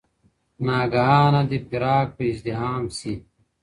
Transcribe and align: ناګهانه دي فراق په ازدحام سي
ناګهانه 0.65 1.41
دي 1.49 1.59
فراق 1.67 2.07
په 2.15 2.23
ازدحام 2.31 2.83
سي 2.97 3.13